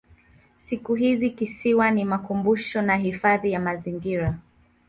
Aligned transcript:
Siku 0.57 0.95
hizi 0.95 1.29
kisiwa 1.29 1.91
ni 1.91 2.05
makumbusho 2.05 2.81
na 2.81 2.95
hifadhi 2.97 3.51
ya 3.51 3.59
mazingira. 3.59 4.37